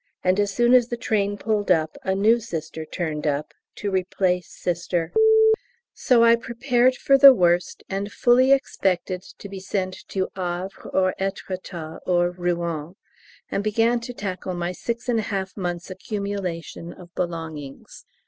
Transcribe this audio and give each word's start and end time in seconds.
and 0.23 0.39
as 0.39 0.51
soon 0.51 0.73
as 0.73 0.87
the 0.87 0.97
train 0.97 1.37
pulled 1.37 1.69
up 1.69 1.95
a 2.01 2.15
new 2.15 2.39
Sister 2.39 2.85
turned 2.85 3.27
up 3.27 3.53
"to 3.75 3.91
replace 3.91 4.49
Sister," 4.49 5.13
so 5.93 6.23
I 6.23 6.35
prepared 6.35 6.95
for 6.95 7.19
the 7.19 7.35
worst 7.35 7.83
and 7.87 8.11
fully 8.11 8.51
expected 8.51 9.21
to 9.21 9.47
be 9.47 9.59
sent 9.59 9.93
to 10.07 10.29
Havre 10.35 10.89
or 10.89 11.13
Êtretat 11.19 11.99
or 12.07 12.31
Rouen, 12.31 12.95
and 13.51 13.63
began 13.63 13.99
to 13.99 14.11
tackle 14.11 14.55
my 14.55 14.71
six 14.71 15.07
and 15.07 15.19
a 15.19 15.29
half 15.29 15.55
months' 15.55 15.91
accumulation 15.91 16.93
of 16.93 17.13
belongings. 17.13 18.03